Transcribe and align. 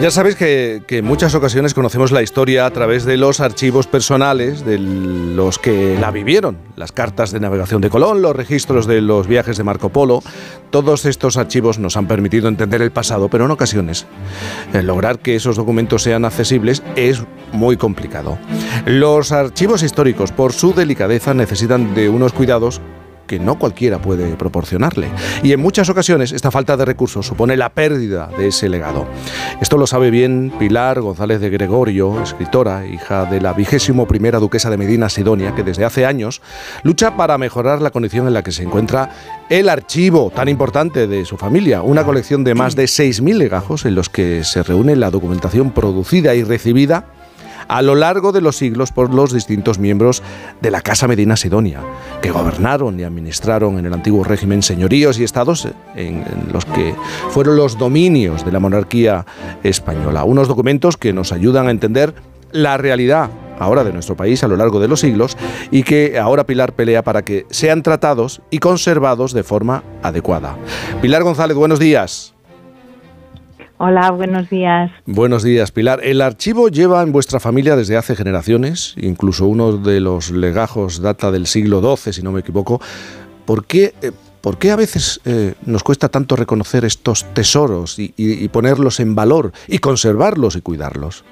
Ya 0.00 0.12
sabéis 0.12 0.36
que, 0.36 0.84
en 0.88 1.04
muchas 1.04 1.34
ocasiones 1.34 1.74
conocemos 1.74 2.12
la 2.12 2.22
historia 2.22 2.66
a 2.66 2.70
través 2.70 3.04
de 3.04 3.16
los 3.16 3.40
archivos 3.40 3.88
personales 3.88 4.64
de 4.64 4.78
los 4.78 5.58
que 5.58 5.98
la 6.00 6.12
vivieron, 6.12 6.56
las 6.76 6.92
cartas 6.92 7.32
de 7.32 7.40
navegación 7.40 7.80
de 7.80 7.90
Colón, 7.90 8.22
los 8.22 8.36
registros 8.36 8.86
de 8.86 9.00
los 9.00 9.26
viajes 9.26 9.56
de 9.56 9.64
Marco 9.64 9.88
Polo. 9.88 10.22
Todos 10.70 11.04
estos 11.04 11.36
archivos 11.36 11.80
nos 11.80 11.96
han 11.96 12.06
permitido 12.06 12.46
entender 12.46 12.80
el 12.80 12.92
pasado, 12.92 13.28
pero 13.28 13.46
en 13.46 13.50
ocasiones 13.50 14.06
lograr 14.72 15.18
que 15.18 15.34
esos 15.34 15.56
documentos 15.56 16.04
sean 16.04 16.24
accesibles 16.24 16.84
es 16.94 17.24
muy 17.50 17.76
complicado. 17.76 18.38
Los 18.86 19.32
archivos 19.32 19.82
históricos, 19.82 20.30
por 20.30 20.52
su 20.52 20.74
delicadeza, 20.74 21.34
necesitan 21.34 21.96
de 21.96 22.08
unos 22.08 22.32
cuidados 22.32 22.80
que 23.28 23.38
no 23.38 23.60
cualquiera 23.60 24.02
puede 24.02 24.34
proporcionarle. 24.34 25.08
Y 25.44 25.52
en 25.52 25.60
muchas 25.60 25.88
ocasiones 25.88 26.32
esta 26.32 26.50
falta 26.50 26.76
de 26.76 26.84
recursos 26.84 27.24
supone 27.24 27.56
la 27.56 27.68
pérdida 27.68 28.28
de 28.36 28.48
ese 28.48 28.68
legado. 28.68 29.06
Esto 29.60 29.78
lo 29.78 29.86
sabe 29.86 30.10
bien 30.10 30.52
Pilar 30.58 31.00
González 31.00 31.40
de 31.40 31.50
Gregorio, 31.50 32.20
escritora, 32.20 32.84
hija 32.86 33.26
de 33.26 33.40
la 33.40 33.52
vigésimo 33.52 34.08
primera 34.08 34.40
duquesa 34.40 34.70
de 34.70 34.76
Medina 34.78 35.08
Sidonia, 35.08 35.54
que 35.54 35.62
desde 35.62 35.84
hace 35.84 36.04
años 36.04 36.42
lucha 36.82 37.16
para 37.16 37.38
mejorar 37.38 37.80
la 37.80 37.90
condición 37.90 38.26
en 38.26 38.34
la 38.34 38.42
que 38.42 38.50
se 38.50 38.64
encuentra 38.64 39.10
el 39.48 39.68
archivo 39.68 40.32
tan 40.34 40.48
importante 40.48 41.06
de 41.06 41.24
su 41.24 41.36
familia, 41.36 41.82
una 41.82 42.04
colección 42.04 42.42
de 42.42 42.54
más 42.54 42.74
de 42.74 42.84
6.000 42.84 43.36
legajos 43.36 43.84
en 43.84 43.94
los 43.94 44.08
que 44.08 44.42
se 44.42 44.62
reúne 44.62 44.96
la 44.96 45.10
documentación 45.10 45.70
producida 45.70 46.34
y 46.34 46.42
recibida 46.42 47.06
a 47.68 47.82
lo 47.82 47.94
largo 47.94 48.32
de 48.32 48.40
los 48.40 48.56
siglos 48.56 48.92
por 48.92 49.14
los 49.14 49.32
distintos 49.32 49.78
miembros 49.78 50.22
de 50.60 50.70
la 50.70 50.80
Casa 50.80 51.06
Medina 51.06 51.36
Sidonia, 51.36 51.80
que 52.22 52.30
gobernaron 52.30 52.98
y 52.98 53.04
administraron 53.04 53.78
en 53.78 53.86
el 53.86 53.92
antiguo 53.92 54.24
régimen 54.24 54.62
señoríos 54.62 55.18
y 55.18 55.24
estados 55.24 55.68
en, 55.94 56.24
los 56.52 56.64
que 56.64 56.94
fueron 57.30 57.56
los 57.56 57.78
dominios 57.78 58.44
de 58.44 58.52
la 58.52 58.60
monarquía 58.60 59.26
española. 59.62 60.24
Unos 60.24 60.48
documentos 60.48 60.96
que 60.96 61.12
nos 61.12 61.32
ayudan 61.32 61.68
a 61.68 61.70
entender 61.70 62.14
la 62.52 62.76
realidad 62.78 63.30
ahora 63.58 63.84
de 63.84 63.92
nuestro 63.92 64.16
país 64.16 64.42
a 64.44 64.48
lo 64.48 64.56
largo 64.56 64.80
de 64.80 64.88
los 64.88 65.00
siglos 65.00 65.36
y 65.70 65.82
que 65.82 66.18
ahora 66.18 66.44
Pilar 66.44 66.72
pelea 66.72 67.02
para 67.02 67.22
que 67.22 67.44
sean 67.50 67.82
tratados 67.82 68.40
y 68.50 68.58
conservados 68.58 69.32
de 69.32 69.42
forma 69.42 69.82
adecuada. 70.02 70.56
Pilar 71.02 71.22
González, 71.24 71.56
buenos 71.56 71.78
días. 71.78 72.37
Hola, 73.80 74.10
buenos 74.10 74.50
días. 74.50 74.90
Buenos 75.06 75.44
días, 75.44 75.70
Pilar. 75.70 76.00
El 76.02 76.20
archivo 76.20 76.68
lleva 76.68 77.00
en 77.00 77.12
vuestra 77.12 77.38
familia 77.38 77.76
desde 77.76 77.96
hace 77.96 78.16
generaciones, 78.16 78.96
incluso 79.00 79.46
uno 79.46 79.76
de 79.76 80.00
los 80.00 80.32
legajos 80.32 81.00
data 81.00 81.30
del 81.30 81.46
siglo 81.46 81.80
XII, 81.80 82.12
si 82.12 82.22
no 82.22 82.32
me 82.32 82.40
equivoco. 82.40 82.80
¿Por 83.46 83.66
qué, 83.66 83.94
eh, 84.02 84.10
por 84.40 84.58
qué 84.58 84.72
a 84.72 84.76
veces 84.76 85.20
eh, 85.24 85.54
nos 85.64 85.84
cuesta 85.84 86.08
tanto 86.08 86.34
reconocer 86.34 86.84
estos 86.84 87.32
tesoros 87.34 88.00
y, 88.00 88.48
ponerlos 88.48 88.98
en 88.98 89.14
valor 89.14 89.52
y 89.68 89.78
conservarlos 89.78 90.56
y 90.56 90.60
cuidarlos? 90.60 91.24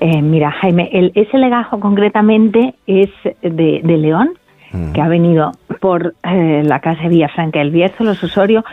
Eh, 0.00 0.22
mira, 0.22 0.50
Jaime, 0.50 0.88
ese 1.14 1.36
legajo 1.36 1.78
concretamente 1.78 2.74
es 2.86 3.10
de, 3.42 3.82
León, 3.84 4.30
mm. 4.72 4.92
que 4.92 5.00
ha 5.02 5.08
venido 5.08 5.52
por 5.80 6.14
la 6.22 6.80
casa 6.80 7.02
de 7.02 7.08
Villafranca 7.10 7.58
del 7.58 7.70
Bierzo, 7.70 8.02
los 8.02 8.22
Osorio, 8.24 8.64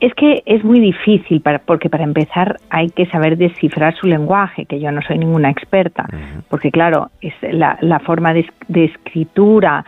es 0.00 0.12
que 0.14 0.42
es 0.44 0.62
muy 0.62 0.78
difícil, 0.80 1.40
para, 1.40 1.58
porque 1.58 1.88
para 1.88 2.04
empezar 2.04 2.58
hay 2.68 2.90
que 2.90 3.06
saber 3.06 3.38
descifrar 3.38 3.94
su 3.96 4.06
lenguaje, 4.06 4.66
que 4.66 4.78
yo 4.78 4.90
no 4.92 5.00
soy 5.02 5.18
ninguna 5.18 5.50
experta, 5.50 6.06
porque 6.48 6.70
claro, 6.70 7.10
es 7.20 7.34
la, 7.40 7.78
la 7.80 7.98
forma 8.00 8.34
de, 8.34 8.46
escritura 8.68 9.84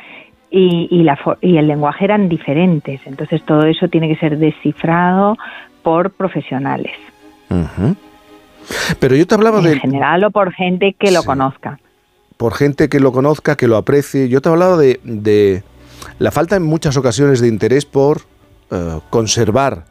y, 0.51 0.89
y, 0.91 1.03
la, 1.03 1.19
y 1.43 1.59
el 1.59 1.67
lenguaje 1.67 2.07
eran 2.07 2.29
diferentes, 2.29 3.01
entonces 3.07 3.43
todo 3.45 3.67
eso 3.67 3.89
tiene 3.89 4.09
que 4.09 4.17
ser 4.17 4.39
descifrado 4.39 5.37
por 5.83 6.11
profesionales. 6.13 6.93
Pero 8.99 9.15
yo 9.15 9.27
te 9.27 9.35
hablaba 9.35 9.61
de... 9.61 9.73
En 9.73 9.81
general 9.81 10.25
o 10.25 10.31
por 10.31 10.53
gente 10.53 10.95
que 10.99 11.11
lo 11.11 11.23
conozca. 11.23 11.79
Por 12.37 12.55
gente 12.55 12.89
que 12.89 13.01
lo 13.01 13.13
conozca, 13.13 13.57
que 13.57 13.67
lo 13.67 13.77
aprecie. 13.77 14.29
Yo 14.29 14.41
te 14.41 14.49
hablaba 14.49 14.77
de, 14.77 15.01
de 15.03 15.63
la 16.19 16.31
falta 16.31 16.57
en 16.57 16.63
muchas 16.63 16.97
ocasiones 16.97 17.41
de 17.41 17.49
interés 17.49 17.85
por 17.85 18.23
eh, 18.71 19.01
conservar 19.11 19.85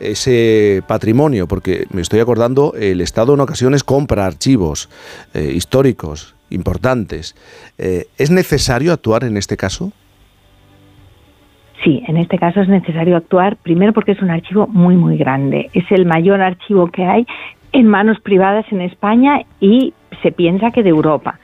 ese 0.00 0.82
patrimonio, 0.86 1.46
porque 1.46 1.86
me 1.92 2.02
estoy 2.02 2.20
acordando, 2.20 2.74
el 2.78 3.00
Estado 3.00 3.34
en 3.34 3.40
ocasiones 3.40 3.84
compra 3.84 4.26
archivos 4.26 4.88
eh, 5.34 5.52
históricos 5.54 6.34
importantes. 6.50 7.34
Eh, 7.78 8.06
¿Es 8.18 8.30
necesario 8.30 8.92
actuar 8.92 9.24
en 9.24 9.36
este 9.36 9.56
caso? 9.56 9.92
Sí, 11.84 12.02
en 12.06 12.16
este 12.16 12.38
caso 12.38 12.60
es 12.60 12.68
necesario 12.68 13.16
actuar, 13.16 13.56
primero 13.56 13.92
porque 13.92 14.12
es 14.12 14.22
un 14.22 14.30
archivo 14.30 14.66
muy, 14.68 14.96
muy 14.96 15.16
grande. 15.16 15.70
Es 15.72 15.84
el 15.90 16.06
mayor 16.06 16.40
archivo 16.40 16.88
que 16.88 17.04
hay 17.04 17.26
en 17.72 17.86
manos 17.88 18.20
privadas 18.20 18.66
en 18.70 18.82
España 18.82 19.42
y 19.60 19.94
se 20.22 20.30
piensa 20.30 20.70
que 20.70 20.82
de 20.82 20.90
Europa. 20.90 21.40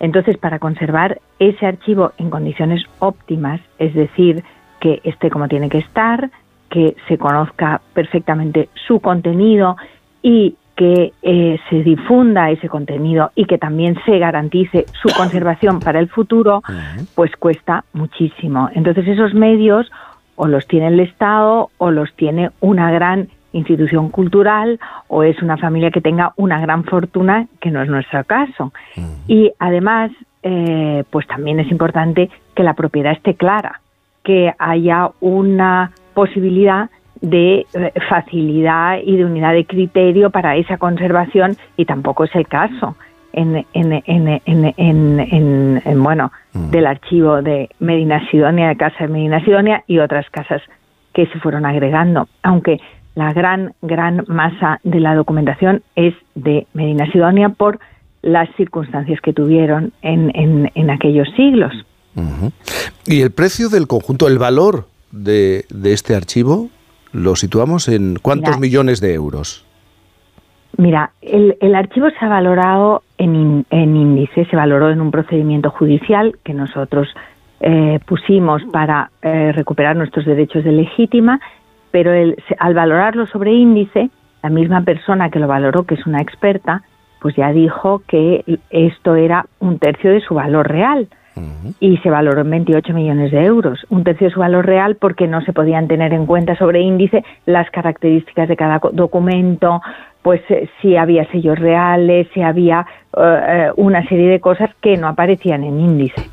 Entonces, 0.00 0.38
para 0.38 0.58
conservar 0.58 1.20
ese 1.38 1.66
archivo 1.66 2.12
en 2.18 2.30
condiciones 2.30 2.82
óptimas, 2.98 3.60
es 3.78 3.94
decir, 3.94 4.42
que 4.80 5.00
esté 5.04 5.30
como 5.30 5.48
tiene 5.48 5.68
que 5.68 5.78
estar, 5.78 6.30
que 6.74 6.96
se 7.06 7.18
conozca 7.18 7.80
perfectamente 7.92 8.68
su 8.88 8.98
contenido 8.98 9.76
y 10.22 10.56
que 10.74 11.12
eh, 11.22 11.60
se 11.70 11.84
difunda 11.84 12.50
ese 12.50 12.68
contenido 12.68 13.30
y 13.36 13.44
que 13.44 13.58
también 13.58 13.96
se 14.04 14.18
garantice 14.18 14.86
su 15.00 15.08
conservación 15.16 15.78
para 15.78 16.00
el 16.00 16.08
futuro, 16.08 16.64
pues 17.14 17.30
cuesta 17.36 17.84
muchísimo. 17.92 18.70
Entonces 18.74 19.06
esos 19.06 19.34
medios 19.34 19.88
o 20.34 20.48
los 20.48 20.66
tiene 20.66 20.88
el 20.88 20.98
Estado 20.98 21.70
o 21.78 21.92
los 21.92 22.12
tiene 22.14 22.50
una 22.58 22.90
gran 22.90 23.28
institución 23.52 24.08
cultural 24.08 24.80
o 25.06 25.22
es 25.22 25.40
una 25.42 25.56
familia 25.56 25.92
que 25.92 26.00
tenga 26.00 26.32
una 26.34 26.58
gran 26.58 26.82
fortuna, 26.82 27.46
que 27.60 27.70
no 27.70 27.82
es 27.82 27.88
nuestro 27.88 28.24
caso. 28.24 28.72
Y 29.28 29.52
además, 29.60 30.10
eh, 30.42 31.04
pues 31.08 31.24
también 31.28 31.60
es 31.60 31.70
importante 31.70 32.30
que 32.56 32.64
la 32.64 32.74
propiedad 32.74 33.12
esté 33.12 33.34
clara, 33.34 33.80
que 34.24 34.52
haya 34.58 35.10
una 35.20 35.92
posibilidad 36.14 36.90
de 37.20 37.66
eh, 37.72 37.92
facilidad 38.08 38.98
y 39.02 39.16
de 39.16 39.24
unidad 39.24 39.52
de 39.52 39.64
criterio 39.64 40.30
para 40.30 40.56
esa 40.56 40.78
conservación 40.78 41.56
y 41.76 41.84
tampoco 41.84 42.24
es 42.24 42.34
el 42.34 42.46
caso 42.46 42.96
en, 43.32 43.66
en, 43.72 44.02
en, 44.46 45.80
en 45.84 46.02
bueno 46.02 46.32
mm. 46.52 46.70
del 46.70 46.86
archivo 46.86 47.42
de 47.42 47.68
Medina 47.78 48.28
Sidonia, 48.30 48.68
de 48.68 48.76
Casa 48.76 48.96
de 49.00 49.08
Medina 49.08 49.44
Sidonia 49.44 49.84
y 49.86 49.98
otras 49.98 50.28
casas 50.30 50.62
que 51.12 51.26
se 51.26 51.38
fueron 51.40 51.64
agregando, 51.64 52.28
aunque 52.42 52.80
la 53.14 53.32
gran, 53.32 53.74
gran 53.82 54.24
masa 54.26 54.80
de 54.82 55.00
la 55.00 55.14
documentación 55.14 55.82
es 55.94 56.14
de 56.34 56.66
Medina 56.74 57.10
Sidonia 57.12 57.48
por 57.50 57.78
las 58.22 58.48
circunstancias 58.56 59.20
que 59.20 59.32
tuvieron 59.32 59.92
en, 60.02 60.70
en, 60.74 60.90
aquellos 60.90 61.28
siglos. 61.36 61.72
¿Y 63.06 63.20
el 63.20 63.30
precio 63.30 63.68
del 63.68 63.86
conjunto, 63.86 64.26
el 64.28 64.38
valor 64.38 64.88
de, 65.14 65.64
este 65.84 66.14
archivo 66.14 66.68
lo 67.12 67.36
situamos 67.36 67.88
en 67.88 68.16
cuántos 68.20 68.58
millones 68.58 69.00
de 69.00 69.14
euros? 69.14 69.64
Mira, 70.76 71.12
el, 71.22 71.56
el, 71.60 71.74
archivo 71.76 72.08
se 72.10 72.24
ha 72.24 72.28
valorado 72.28 73.02
en, 73.16 73.64
en, 73.70 73.96
índice, 73.96 74.44
se 74.46 74.56
valoró 74.56 74.90
en 74.90 75.00
un 75.00 75.12
procedimiento 75.12 75.70
judicial 75.70 76.36
que 76.42 76.52
nosotros 76.52 77.06
eh, 77.60 78.00
pusimos 78.06 78.60
para 78.72 79.10
eh, 79.22 79.52
recuperar 79.52 79.94
nuestros 79.94 80.26
derechos 80.26 80.64
de 80.64 80.72
legítima, 80.72 81.38
pero 81.92 82.12
el, 82.12 82.36
al 82.58 82.74
valorarlo 82.74 83.26
sobre 83.28 83.52
índice, 83.52 84.10
la 84.42 84.50
misma 84.50 84.82
persona 84.82 85.30
que 85.30 85.38
lo 85.38 85.46
valoró, 85.46 85.84
que 85.84 85.94
es 85.94 86.04
una 86.06 86.20
experta, 86.20 86.82
pues 87.20 87.36
ya 87.36 87.52
dijo 87.52 88.02
que 88.08 88.58
esto 88.70 89.14
era 89.14 89.46
un 89.60 89.78
tercio 89.78 90.10
de 90.10 90.20
su 90.20 90.34
valor 90.34 90.68
real 90.68 91.08
y 91.80 91.96
se 91.98 92.10
valoró 92.10 92.42
en 92.42 92.50
28 92.50 92.92
millones 92.92 93.32
de 93.32 93.44
euros, 93.44 93.84
un 93.90 94.04
tercio 94.04 94.28
de 94.28 94.34
su 94.34 94.40
valor 94.40 94.66
real 94.66 94.96
porque 94.96 95.26
no 95.26 95.40
se 95.42 95.52
podían 95.52 95.88
tener 95.88 96.12
en 96.12 96.26
cuenta 96.26 96.56
sobre 96.56 96.80
índice 96.80 97.24
las 97.46 97.70
características 97.70 98.48
de 98.48 98.56
cada 98.56 98.80
documento, 98.92 99.80
pues 100.22 100.40
eh, 100.48 100.68
si 100.80 100.96
había 100.96 101.30
sellos 101.30 101.58
reales, 101.58 102.28
si 102.32 102.42
había 102.42 102.86
eh, 103.16 103.20
eh, 103.20 103.70
una 103.76 104.06
serie 104.08 104.28
de 104.28 104.40
cosas 104.40 104.70
que 104.80 104.96
no 104.96 105.08
aparecían 105.08 105.64
en 105.64 105.80
índice. 105.80 106.30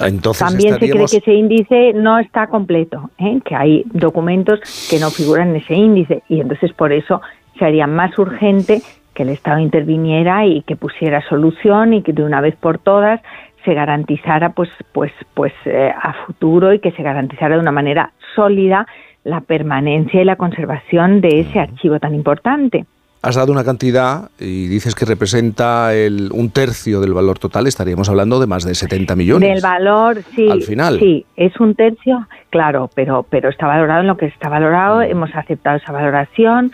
Entonces 0.00 0.46
También 0.46 0.78
se 0.78 0.90
cree 0.90 1.06
que 1.06 1.16
ese 1.16 1.32
índice 1.32 1.92
no 1.94 2.18
está 2.18 2.48
completo, 2.48 3.10
que 3.44 3.54
hay 3.54 3.82
documentos 3.86 4.60
que 4.90 4.98
no 4.98 5.10
figuran 5.10 5.50
en 5.50 5.56
ese 5.56 5.74
índice 5.74 6.22
y 6.28 6.40
entonces 6.40 6.72
por 6.74 6.92
eso 6.92 7.22
sería 7.58 7.86
más 7.86 8.18
urgente 8.18 8.82
que 9.16 9.22
el 9.22 9.30
Estado 9.30 9.58
interviniera 9.58 10.44
y 10.44 10.62
que 10.62 10.76
pusiera 10.76 11.26
solución 11.28 11.94
y 11.94 12.02
que 12.02 12.12
de 12.12 12.22
una 12.22 12.40
vez 12.40 12.54
por 12.54 12.78
todas 12.78 13.20
se 13.64 13.74
garantizara 13.74 14.50
pues 14.50 14.68
pues 14.92 15.10
pues 15.34 15.52
eh, 15.64 15.90
a 15.90 16.12
futuro 16.26 16.72
y 16.72 16.78
que 16.78 16.92
se 16.92 17.02
garantizara 17.02 17.54
de 17.56 17.60
una 17.60 17.72
manera 17.72 18.12
sólida 18.36 18.86
la 19.24 19.40
permanencia 19.40 20.20
y 20.20 20.24
la 20.24 20.36
conservación 20.36 21.20
de 21.20 21.40
ese 21.40 21.58
archivo 21.58 21.98
tan 21.98 22.14
importante. 22.14 22.84
Has 23.22 23.34
dado 23.34 23.50
una 23.50 23.64
cantidad 23.64 24.30
y 24.38 24.68
dices 24.68 24.94
que 24.94 25.04
representa 25.04 25.92
el, 25.94 26.30
un 26.32 26.50
tercio 26.50 27.00
del 27.00 27.12
valor 27.12 27.40
total, 27.40 27.66
estaríamos 27.66 28.08
hablando 28.08 28.38
de 28.38 28.46
más 28.46 28.62
de 28.62 28.76
70 28.76 29.16
millones. 29.16 29.54
Del 29.54 29.62
valor, 29.62 30.22
sí. 30.36 30.48
Al 30.48 30.62
final. 30.62 31.00
Sí, 31.00 31.26
es 31.34 31.58
un 31.58 31.74
tercio, 31.74 32.28
claro, 32.50 32.88
pero, 32.94 33.26
pero 33.28 33.48
está 33.48 33.66
valorado 33.66 34.02
en 34.02 34.06
lo 34.06 34.16
que 34.16 34.26
está 34.26 34.48
valorado, 34.48 35.02
hemos 35.02 35.34
aceptado 35.34 35.78
esa 35.78 35.90
valoración 35.90 36.70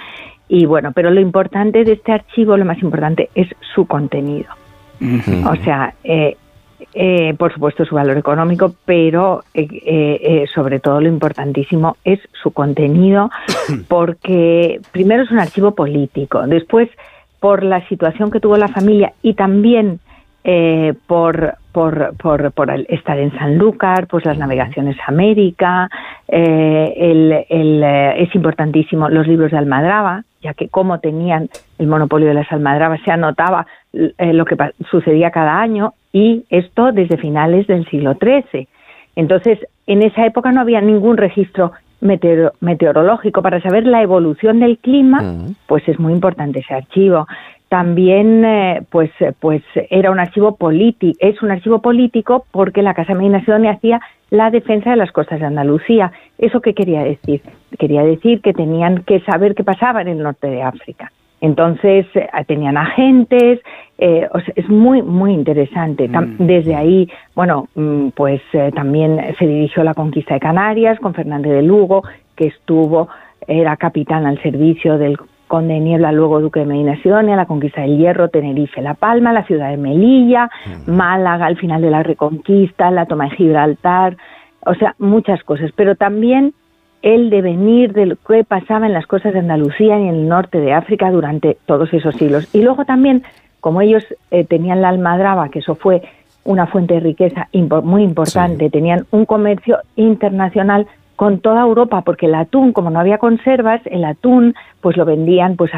Y 0.48 0.66
bueno, 0.66 0.92
pero 0.92 1.10
lo 1.10 1.20
importante 1.20 1.84
de 1.84 1.92
este 1.92 2.12
archivo, 2.12 2.56
lo 2.56 2.64
más 2.64 2.82
importante 2.82 3.30
es 3.34 3.48
su 3.74 3.86
contenido. 3.86 4.50
O 5.46 5.56
sea, 5.64 5.94
eh, 6.04 6.36
eh, 6.94 7.34
por 7.36 7.52
supuesto 7.52 7.84
su 7.84 7.96
valor 7.96 8.16
económico, 8.16 8.72
pero 8.84 9.42
eh, 9.52 10.44
sobre 10.54 10.78
todo 10.78 11.00
lo 11.00 11.08
importantísimo 11.08 11.96
es 12.04 12.20
su 12.40 12.52
contenido, 12.52 13.30
porque 13.88 14.80
primero 14.92 15.24
es 15.24 15.30
un 15.30 15.40
archivo 15.40 15.74
político, 15.74 16.46
después 16.46 16.88
por 17.40 17.64
la 17.64 17.86
situación 17.88 18.30
que 18.30 18.38
tuvo 18.38 18.56
la 18.56 18.68
familia 18.68 19.14
y 19.22 19.34
también 19.34 19.98
eh, 20.44 20.94
por, 21.06 21.54
por, 21.70 22.16
por, 22.16 22.50
por, 22.50 22.70
estar 22.88 23.16
en 23.16 23.32
Sanlúcar, 23.38 24.08
pues 24.08 24.24
las 24.24 24.38
navegaciones 24.38 24.96
a 25.00 25.12
América, 25.12 25.88
eh, 26.26 26.94
el, 26.96 27.32
el, 27.48 27.82
eh, 27.84 28.22
es 28.22 28.34
importantísimo 28.34 29.08
los 29.08 29.28
libros 29.28 29.52
de 29.52 29.58
Almadraba, 29.58 30.24
ya 30.42 30.54
que 30.54 30.68
como 30.68 30.98
tenían 30.98 31.48
el 31.78 31.86
monopolio 31.86 32.28
de 32.28 32.34
las 32.34 32.50
Almadrabas 32.52 33.00
se 33.04 33.10
anotaba 33.10 33.66
eh, 33.92 34.32
lo 34.32 34.44
que 34.44 34.56
sucedía 34.90 35.30
cada 35.30 35.60
año 35.60 35.94
y 36.12 36.44
esto 36.50 36.92
desde 36.92 37.16
finales 37.16 37.66
del 37.66 37.88
siglo 37.88 38.16
XIII. 38.20 38.68
Entonces, 39.16 39.58
en 39.86 40.02
esa 40.02 40.26
época 40.26 40.52
no 40.52 40.60
había 40.60 40.80
ningún 40.80 41.16
registro 41.16 41.72
meteorológico. 42.00 43.42
Para 43.42 43.60
saber 43.62 43.86
la 43.86 44.02
evolución 44.02 44.58
del 44.58 44.78
clima, 44.78 45.22
pues 45.66 45.86
es 45.88 46.00
muy 46.00 46.12
importante 46.12 46.58
ese 46.58 46.74
archivo. 46.74 47.26
También 47.68 48.44
eh, 48.44 48.82
pues 48.90 49.10
pues 49.40 49.62
era 49.88 50.10
un 50.10 50.18
archivo 50.18 50.56
político 50.56 51.16
es 51.20 51.40
un 51.42 51.52
archivo 51.52 51.80
político 51.80 52.44
porque 52.50 52.82
la 52.82 52.92
Casa 52.92 53.14
Medina 53.14 53.42
Sidonia 53.44 53.72
hacía 53.72 54.00
la 54.28 54.50
defensa 54.50 54.90
de 54.90 54.96
las 54.96 55.12
costas 55.12 55.40
de 55.40 55.46
Andalucía. 55.46 56.12
Eso 56.36 56.60
qué 56.60 56.74
quería 56.74 57.02
decir 57.02 57.40
quería 57.82 58.04
decir 58.04 58.40
que 58.40 58.52
tenían 58.52 59.02
que 59.02 59.18
saber 59.22 59.56
qué 59.56 59.64
pasaba 59.64 60.02
en 60.02 60.06
el 60.06 60.18
norte 60.22 60.46
de 60.46 60.62
África. 60.62 61.10
Entonces 61.40 62.06
eh, 62.14 62.28
tenían 62.46 62.76
agentes 62.76 63.58
eh, 63.98 64.28
es 64.54 64.68
muy 64.68 65.02
muy 65.02 65.32
interesante. 65.32 66.06
Mm. 66.06 66.36
desde 66.38 66.76
ahí 66.76 67.08
bueno 67.34 67.66
mm, 67.74 68.10
pues 68.14 68.40
también 68.72 69.34
se 69.36 69.46
dirigió 69.48 69.82
la 69.82 69.94
conquista 69.94 70.34
de 70.34 70.40
Canarias 70.40 71.00
con 71.00 71.12
Fernández 71.12 71.52
de 71.52 71.62
Lugo 71.62 72.04
que 72.36 72.46
estuvo 72.46 73.08
era 73.48 73.76
capitán 73.76 74.26
al 74.26 74.40
servicio 74.42 74.96
del 74.96 75.18
Conde 75.52 75.74
de 75.74 75.80
Niebla, 75.80 76.12
luego 76.12 76.40
Duque 76.40 76.60
de 76.60 76.66
Medina 76.66 76.96
Sidonia, 77.02 77.36
la 77.36 77.44
conquista 77.44 77.82
del 77.82 77.98
Hierro, 77.98 78.28
Tenerife, 78.28 78.80
La 78.80 78.94
Palma, 78.94 79.34
la 79.34 79.44
ciudad 79.44 79.68
de 79.68 79.76
Melilla, 79.76 80.50
Málaga, 80.86 81.44
al 81.44 81.58
final 81.58 81.82
de 81.82 81.90
la 81.90 82.02
Reconquista, 82.02 82.90
la 82.90 83.04
toma 83.04 83.24
de 83.24 83.36
Gibraltar, 83.36 84.16
o 84.64 84.74
sea, 84.74 84.94
muchas 84.98 85.42
cosas, 85.44 85.70
pero 85.76 85.94
también 85.94 86.54
el 87.02 87.30
devenir 87.30 87.92
de 87.92 88.06
lo 88.06 88.16
que 88.16 88.44
pasaba 88.44 88.86
en 88.86 88.92
las 88.92 89.06
costas 89.06 89.32
de 89.32 89.40
Andalucía 89.40 89.98
y 89.98 90.08
en 90.08 90.14
el 90.14 90.28
norte 90.28 90.58
de 90.58 90.72
África 90.72 91.10
durante 91.10 91.56
todos 91.66 91.92
esos 91.92 92.14
siglos. 92.14 92.48
Y 92.54 92.62
luego 92.62 92.84
también, 92.84 93.22
como 93.60 93.80
ellos 93.80 94.04
eh, 94.30 94.44
tenían 94.44 94.80
la 94.80 94.88
almadraba, 94.88 95.48
que 95.48 95.58
eso 95.58 95.74
fue 95.74 96.02
una 96.44 96.66
fuente 96.66 96.94
de 96.94 97.00
riqueza 97.00 97.48
muy 97.84 98.02
importante, 98.02 98.70
tenían 98.70 99.06
un 99.10 99.26
comercio 99.26 99.78
internacional 99.96 100.86
con 101.14 101.38
toda 101.38 101.62
Europa, 101.62 102.00
porque 102.00 102.26
el 102.26 102.34
atún, 102.34 102.72
como 102.72 102.90
no 102.90 102.98
había 102.98 103.18
conservas, 103.18 103.80
el 103.84 104.04
atún, 104.04 104.54
pues 104.80 104.96
lo 104.96 105.04
vendían, 105.04 105.56
pues 105.56 105.70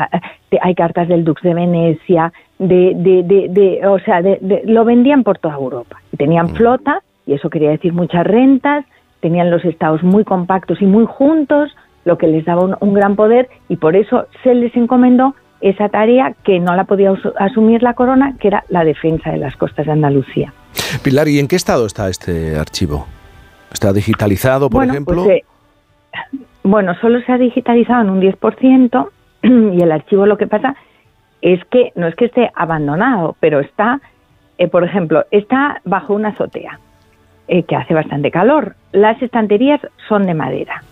hay 0.63 0.75
cartas 0.75 1.09
del 1.09 1.25
Dux 1.25 1.43
de 1.43 1.53
Venecia, 1.53 2.33
de, 2.59 2.95
de, 2.97 3.49
de, 3.51 3.87
o 3.87 3.99
sea, 3.99 4.23
lo 4.65 4.85
vendían 4.87 5.23
por 5.23 5.37
toda 5.39 5.57
Europa. 5.57 6.01
Y 6.13 6.17
tenían 6.17 6.47
mm. 6.47 6.55
flota, 6.55 7.03
y 7.27 7.35
eso 7.35 7.51
quería 7.51 7.71
decir 7.71 7.93
muchas 7.93 8.27
rentas, 8.27 8.87
tenían 9.25 9.51
los 9.51 9.65
estados 9.65 10.03
muy 10.03 10.23
compactos 10.23 10.83
y 10.83 10.85
muy 10.85 11.07
juntos, 11.07 11.75
lo 12.05 12.19
que 12.19 12.27
les 12.27 12.45
daba 12.45 12.77
un, 12.79 12.93
gran 12.93 13.17
poder, 13.17 13.49
y 13.71 13.77
por 13.77 13.97
eso 13.97 14.27
se 14.43 14.55
les 14.55 14.77
encomendó 14.77 15.35
esa 15.63 15.89
tarea 15.89 16.35
que 16.45 16.61
no 16.61 16.77
la 16.77 16.85
podía 16.85 17.11
asumir 17.39 17.83
la 17.83 17.95
corona, 17.95 18.37
que 18.39 18.49
era 18.49 18.65
la 18.69 18.85
defensa 18.85 19.31
de 19.31 19.39
las 19.39 19.57
costas 19.57 19.87
de 19.87 19.93
Andalucía. 19.93 20.53
Pilar, 21.03 21.27
¿y 21.29 21.39
en 21.39 21.49
qué 21.49 21.57
estado 21.57 21.87
está 21.87 22.11
este 22.11 22.59
archivo? 22.59 23.07
¿Está 23.73 23.95
digitalizado, 23.95 24.69
por 24.69 24.85
ejemplo? 24.85 25.25
Pues, 25.25 25.39
eh, 25.39 25.45
bueno, 26.63 26.93
solo 27.01 27.23
se 27.23 27.33
ha 27.33 27.39
digitalizado 27.39 28.03
en 28.03 28.11
un 28.11 28.21
10% 28.21 29.09
y 29.43 29.83
el 29.83 29.91
archivo 29.91 30.27
lo 30.27 30.37
que 30.37 30.47
pasa 30.47 30.77
es 31.41 31.65
que 31.71 31.93
no 31.95 32.09
es 32.09 32.15
que 32.15 32.27
esté 32.27 32.51
abandonado, 32.55 33.37
pero 33.41 33.61
está, 33.61 34.03
eh, 34.59 34.69
por 34.69 34.85
ejemplo, 34.85 35.25
está 35.31 35.81
bajo 35.87 36.13
una 36.13 36.29
azotea 36.29 36.79
eh, 37.49 37.63
que 37.65 37.77
hace 37.77 37.95
bastante 37.95 38.31
calor. 38.31 38.75
Las 38.93 39.21
estanterías 39.23 39.81
son 40.09 40.27
de 40.27 40.35
madera. 40.35 40.83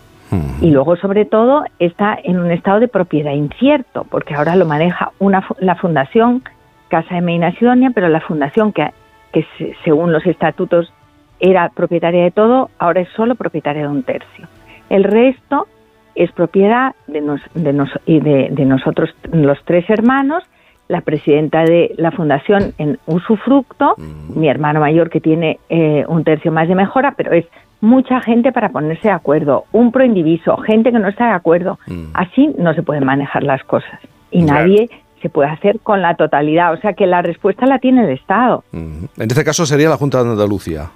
Y 0.62 0.70
luego, 0.70 0.96
sobre 0.96 1.26
todo, 1.26 1.64
está 1.78 2.19
en 2.22 2.38
un 2.38 2.50
estado 2.50 2.81
de 2.81 2.88
propiedad 2.88 3.32
incierto, 3.32 4.06
porque 4.08 4.34
ahora 4.34 4.56
lo 4.56 4.64
maneja 4.64 5.12
una, 5.19 5.46
la 5.58 5.75
Fundación 5.75 6.43
Casa 6.88 7.16
de 7.16 7.20
Medina 7.20 7.52
Sidonia, 7.58 7.90
pero 7.94 8.08
la 8.08 8.20
Fundación 8.22 8.72
que, 8.72 8.93
que 9.31 9.46
según 9.84 10.10
los 10.10 10.25
estatutos 10.25 10.90
era 11.38 11.69
propietaria 11.69 12.25
de 12.25 12.31
todo, 12.31 12.70
ahora 12.78 13.02
es 13.02 13.08
solo 13.10 13.34
propietaria 13.34 13.82
de 13.82 13.88
un 13.88 14.05
tercio. 14.05 14.46
El 14.88 15.05
resto 15.05 15.66
es 16.14 16.31
propiedad 16.32 16.94
de, 17.06 17.20
de, 17.55 18.64
nosotros, 18.64 19.14
los 19.32 19.62
tres 19.64 19.88
hermanos, 19.90 20.44
la 20.88 21.00
presidenta 21.00 21.64
de 21.64 21.94
la 21.96 22.11
fundación 22.11 22.75
en 22.79 22.99
usufructo, 23.06 23.94
mm. 23.96 24.38
mi 24.38 24.49
hermano 24.49 24.81
mayor 24.81 25.11
que 25.11 25.20
tiene 25.20 25.58
eh, 25.69 26.05
un 26.08 26.25
tercio 26.25 26.52
más 26.52 26.69
de 26.69 26.75
mejora, 26.75 27.14
pero 27.17 27.32
es 27.32 27.46
mucha 27.81 28.20
gente 28.20 28.52
para 28.52 28.70
ponerse 28.70 29.08
de 29.08 29.14
acuerdo, 29.14 29.64
un 29.73 29.90
proindiviso, 29.90 30.56
gente 30.58 30.93
que 30.93 30.99
no 30.99 31.08
está 31.08 31.26
de 31.26 31.32
acuerdo. 31.32 31.79
Mm. 31.87 32.06
Así 32.14 32.55
no 32.58 32.75
se 32.75 32.82
pueden 32.82 33.05
manejar 33.05 33.43
las 33.43 33.62
cosas 33.64 34.00
y 34.31 34.43
nadie 34.43 34.88
se 35.20 35.29
puede 35.29 35.50
hacer 35.50 35.81
con 35.81 36.02
la 36.02 36.14
totalidad. 36.17 36.73
O 36.73 36.76
sea 36.79 36.93
que 36.94 37.06
la 37.06 37.23
respuesta 37.23 37.67
la 37.67 37.79
tiene 37.79 38.05
el 38.05 38.11
Estado. 38.11 38.64
Mm. 38.73 39.05
En 39.17 39.31
este 39.31 39.44
caso 39.44 39.67
sería 39.67 39.88
la 39.88 39.96
Junta 39.96 40.23
de 40.23 40.31
Andalucía. 40.31 40.90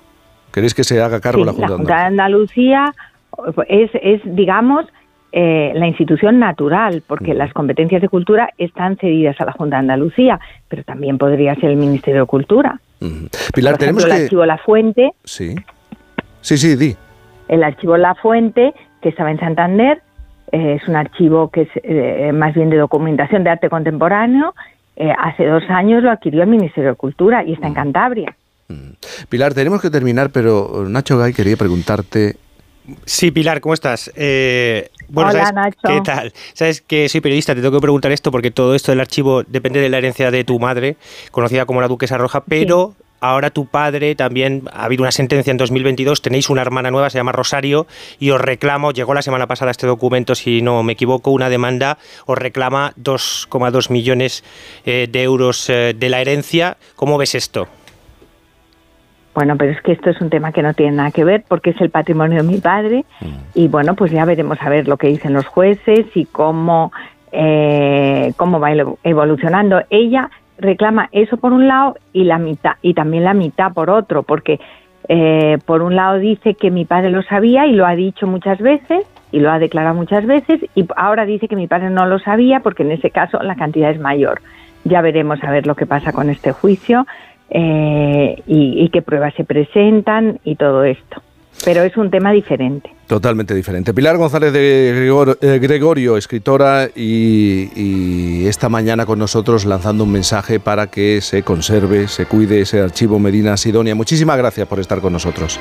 ¿Queréis 0.53 0.75
que 0.75 0.85
se 0.85 1.03
haga 1.03 1.21
cargo 1.21 1.45
la 1.45 1.53
Junta, 1.53 1.69
la 1.69 1.77
Junta 1.77 1.97
de 1.97 2.03
Andalucía? 2.03 2.95
es, 3.69 3.91
es 3.95 4.21
digamos, 4.25 4.87
eh, 5.39 5.73
la 5.75 5.87
institución 5.87 6.39
natural, 6.39 7.03
porque 7.07 7.35
las 7.35 7.53
competencias 7.53 8.01
de 8.01 8.09
cultura 8.09 8.49
están 8.57 8.97
cedidas 8.97 9.39
a 9.39 9.45
la 9.45 9.53
Junta 9.53 9.77
de 9.77 9.81
Andalucía, 9.81 10.41
pero 10.67 10.83
también 10.83 11.19
podría 11.19 11.55
ser 11.57 11.73
el 11.73 11.77
Ministerio 11.77 12.23
de 12.23 12.27
Cultura. 12.27 12.81
Pilar, 13.53 13.77
tenemos 13.77 14.07
el 14.07 14.13
archivo 14.13 14.47
La 14.47 14.57
Fuente. 14.57 15.11
Sí. 15.25 15.55
Sí, 16.41 16.57
sí, 16.57 16.75
di. 16.77 16.97
El 17.49 17.65
archivo 17.65 17.99
La 17.99 18.15
Fuente, 18.15 18.73
que 19.03 19.11
estaba 19.11 19.31
en 19.31 19.39
Santander, 19.39 20.01
eh, 20.53 20.79
es 20.81 20.89
un 20.89 20.97
archivo 20.97 21.51
que 21.51 21.63
es 21.63 21.69
eh, 21.83 22.33
más 22.33 22.55
bien 22.55 22.71
de 22.71 22.79
documentación 22.79 23.45
de 23.45 23.51
arte 23.51 23.69
contemporáneo. 23.69 24.55
hace 25.19 25.45
dos 25.45 25.65
años 25.69 26.03
lo 26.03 26.11
adquirió 26.11 26.45
el 26.45 26.49
Ministerio 26.49 26.93
de 26.93 26.97
Cultura 26.97 27.45
y 27.45 27.53
está 27.53 27.67
en 27.67 27.75
Cantabria. 27.75 28.35
Pilar, 29.29 29.53
tenemos 29.53 29.83
que 29.83 29.91
terminar, 29.91 30.31
pero 30.31 30.87
Nacho 30.89 31.19
Gay 31.19 31.35
quería 31.35 31.59
preguntarte. 31.59 32.37
Sí, 33.05 33.31
Pilar, 33.31 33.61
¿cómo 33.61 33.75
estás? 33.75 34.11
Eh, 34.17 34.91
bueno, 35.09 35.31
Hola, 35.31 35.53
Nacho. 35.53 35.79
¿Qué 35.83 36.01
tal? 36.03 36.33
Sabes 36.55 36.81
que 36.81 37.09
soy 37.09 37.21
periodista, 37.21 37.55
te 37.55 37.61
tengo 37.61 37.77
que 37.77 37.83
preguntar 37.83 38.13
esto 38.13 38.31
porque 38.31 38.51
todo 38.51 38.75
esto 38.75 38.93
del 38.93 39.01
archivo 39.01 39.43
depende 39.43 39.81
de 39.81 39.89
la 39.89 39.99
herencia 39.99 40.31
de 40.31 40.45
tu 40.45 40.59
madre, 40.59 40.97
conocida 41.31 41.67
como 41.67 41.81
la 41.81 41.89
Duquesa 41.89 42.19
Roja, 42.19 42.45
pero 42.45 42.95
ahora 43.21 43.51
tu 43.51 43.67
padre 43.67 44.15
también 44.15 44.63
ha 44.73 44.85
habido 44.85 45.03
una 45.03 45.13
sentencia 45.13 45.51
en 45.51 45.57
2022, 45.57 46.23
tenéis 46.23 46.51
una 46.51 46.63
hermana 46.63 46.91
nueva, 46.91 47.11
se 47.11 47.19
llama 47.19 47.33
Rosario, 47.33 47.87
y 48.19 48.31
os 48.31 48.41
reclamo, 48.41 48.93
llegó 48.93 49.15
la 49.15 49.23
semana 49.23 49.47
pasada 49.47 49.71
este 49.71 49.87
documento, 49.87 50.35
si 50.35 50.63
no 50.63 50.83
me 50.83 50.93
equivoco, 50.93 51.31
una 51.31 51.49
demanda, 51.49 51.99
os 52.27 52.39
reclama 52.39 52.93
2,2 53.01 53.91
millones 53.91 54.45
eh, 54.85 55.09
de 55.11 55.23
euros 55.23 55.69
eh, 55.71 55.95
de 55.97 56.09
la 56.09 56.21
herencia. 56.21 56.77
¿Cómo 56.97 57.19
ves 57.19 57.35
esto? 57.35 57.69
Bueno, 59.37 59.57
pero 59.59 59.73
es 59.73 59.83
que 59.83 59.93
esto 59.93 60.09
es 60.09 60.19
un 60.23 60.31
tema 60.31 60.51
que 60.51 60.63
no 60.63 60.73
tiene 60.73 60.93
nada 60.97 61.11
que 61.11 61.23
ver 61.23 61.45
porque 61.47 61.69
es 61.69 61.81
el 61.83 61.91
patrimonio 61.91 62.39
de 62.39 62.49
mi 62.49 62.57
padre 62.57 63.05
mm. 63.21 63.27
y 63.55 63.69
bueno, 63.69 63.95
pues 63.95 64.11
ya 64.11 64.25
veremos 64.25 64.57
a 64.63 64.71
ver 64.71 64.89
lo 64.89 64.97
que 64.97 65.09
dicen 65.09 65.35
los 65.35 65.47
jueces 65.47 66.07
y 66.15 66.25
cómo, 66.25 66.91
eh, 67.33 68.33
cómo 68.39 68.59
va 68.61 68.71
evolucionando. 69.05 69.83
Ella 69.91 70.31
reclama 70.57 71.11
eso 71.13 71.37
por 71.37 71.53
un 71.53 71.69
lado 71.69 71.99
y 72.15 72.25
la 72.25 72.39
mitad 72.39 72.77
y 72.81 72.95
también 72.95 73.25
la 73.25 73.35
mitad 73.35 73.75
por 73.75 73.91
otro, 73.91 74.23
porque 74.23 74.59
eh, 75.07 75.59
por 75.67 75.83
un 75.83 75.97
lado 75.97 76.19
dice 76.19 76.55
que 76.55 76.71
mi 76.71 76.87
padre 76.87 77.11
lo 77.11 77.23
sabía 77.23 77.67
y 77.67 77.73
lo 77.73 77.85
ha 77.85 77.95
dicho 77.95 78.27
muchas 78.27 78.59
veces 78.59 79.05
y 79.33 79.41
lo 79.41 79.53
ha 79.53 79.59
declarado 79.59 79.95
muchas 79.95 80.25
veces 80.25 80.65
y 80.75 80.87
ahora 80.97 81.27
dice 81.27 81.47
que 81.47 81.57
mi 81.57 81.67
padre 81.67 81.91
no 81.91 82.07
lo 82.07 82.19
sabía 82.21 82.61
porque 82.61 82.85
en 82.85 82.93
ese 82.93 83.11
caso 83.11 83.39
la 83.43 83.55
cantidad 83.55 83.91
es 83.91 84.01
mayor. 84.01 84.41
Ya 84.85 85.03
veremos 85.03 85.45
a 85.45 85.51
ver 85.51 85.67
lo 85.67 85.75
que 85.75 85.85
pasa 85.85 86.13
con 86.13 86.31
este 86.31 86.53
juicio 86.53 87.07
eh, 87.51 88.43
y, 88.47 88.89
qué 88.91 89.03
pruebas 89.03 89.35
se 89.35 89.45
presentan 89.45 90.41
y 90.45 90.57
todo 90.57 90.85
esto. 90.85 91.23
Pero 91.65 91.83
es 91.83 91.97
un 91.97 92.11
tema 92.11 92.33
diferente. 92.33 92.91
Totalmente 93.07 93.55
diferente. 93.55 93.95
Pilar 93.95 94.19
González 94.19 94.53
de 94.53 95.09
eh, 95.41 95.59
Gregorio, 95.59 96.17
escritora, 96.17 96.89
y, 96.95 98.47
esta 98.47 98.69
mañana 98.69 99.07
con 99.07 99.19
nosotros 99.19 99.65
lanzando 99.65 100.05
un 100.05 100.13
mensaje 100.13 100.61
para 100.61 100.89
que 100.89 101.21
se 101.21 101.43
conserve, 101.43 102.09
se 102.09 102.27
cuide 102.27 102.61
ese 102.61 102.81
archivo 102.81 103.19
Medina 103.19 103.57
Sidonia. 103.57 103.95
Muchísimas 103.95 104.37
gracias 104.37 104.69
por 104.69 104.79
estar 104.79 105.01
con 105.01 105.13
nosotros. 105.13 105.59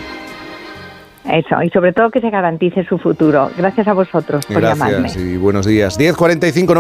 Eso, 1.32 1.62
y 1.64 1.70
sobre 1.72 1.92
todo 1.92 2.12
que 2.12 2.22
se 2.22 2.30
garantice 2.30 2.84
su 2.86 3.00
futuro. 3.00 3.50
Gracias 3.58 3.88
a 3.88 3.94
vosotros 3.94 4.46
por 4.46 4.58
gracias 4.62 4.92
llamarme. 4.92 5.34
y 5.34 5.38
buenos 5.38 5.66
días. 5.66 6.00
10.45. 6.00 6.74